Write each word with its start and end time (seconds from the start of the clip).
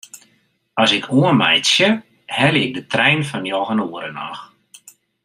As 0.81 0.91
ik 0.97 1.05
oanmeitsje 1.13 1.87
helje 2.35 2.65
ik 2.67 2.73
de 2.77 2.87
trein 2.91 3.21
fan 3.29 3.41
njoggen 3.45 3.79
oere 3.83 4.11
noch. 4.17 4.41